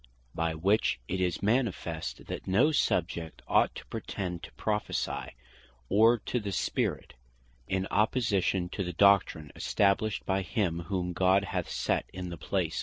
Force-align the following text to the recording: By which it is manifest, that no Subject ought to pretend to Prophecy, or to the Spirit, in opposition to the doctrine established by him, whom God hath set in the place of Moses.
By 0.33 0.55
which 0.55 0.99
it 1.07 1.21
is 1.21 1.43
manifest, 1.43 2.25
that 2.25 2.47
no 2.47 2.71
Subject 2.71 3.43
ought 3.47 3.75
to 3.75 3.85
pretend 3.85 4.41
to 4.41 4.51
Prophecy, 4.53 5.35
or 5.89 6.17
to 6.17 6.39
the 6.39 6.51
Spirit, 6.51 7.13
in 7.67 7.85
opposition 7.91 8.67
to 8.69 8.83
the 8.83 8.93
doctrine 8.93 9.51
established 9.55 10.25
by 10.25 10.41
him, 10.41 10.85
whom 10.87 11.13
God 11.13 11.43
hath 11.43 11.69
set 11.69 12.07
in 12.11 12.29
the 12.29 12.35
place 12.37 12.73
of 12.73 12.73
Moses. 12.73 12.79